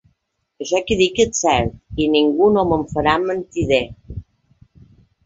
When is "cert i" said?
1.43-2.07